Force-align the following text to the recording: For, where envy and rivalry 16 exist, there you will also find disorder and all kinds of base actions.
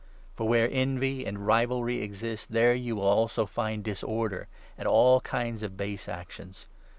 For, 0.33 0.47
where 0.47 0.67
envy 0.71 1.27
and 1.27 1.45
rivalry 1.45 1.97
16 1.97 2.03
exist, 2.03 2.51
there 2.53 2.73
you 2.73 2.95
will 2.95 3.03
also 3.05 3.45
find 3.45 3.83
disorder 3.83 4.47
and 4.75 4.87
all 4.87 5.21
kinds 5.21 5.61
of 5.61 5.77
base 5.77 6.09
actions. 6.09 6.65